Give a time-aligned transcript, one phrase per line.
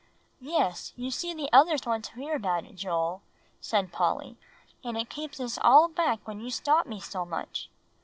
[0.39, 3.21] "Yes, you see the others want to hear about it, Joel,"
[3.59, 4.35] said Polly;
[4.83, 7.69] "and it keeps us all back when you stop me so much."